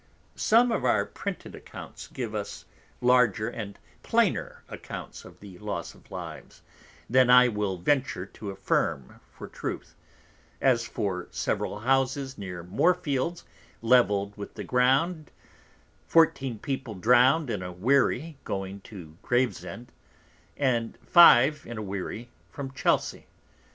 [0.33, 2.65] Some of our printed Accounts give us
[3.01, 6.63] larger and plainer Accounts of the Loss of Lives,
[7.07, 9.93] than I will venture to affirm for Truth;
[10.59, 13.43] as of several Houses near Moor Fields
[13.83, 15.29] levell'd with the Ground:
[16.07, 19.91] Fourteen People drowned in a Wherry going to Gravesend,
[20.57, 23.27] and Five in a Wherry from Chelsey.